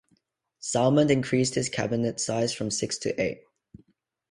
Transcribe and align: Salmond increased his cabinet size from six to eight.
Salmond 0.59 1.11
increased 1.11 1.53
his 1.53 1.69
cabinet 1.69 2.19
size 2.19 2.51
from 2.51 2.71
six 2.71 2.97
to 2.97 3.21
eight. 3.21 3.43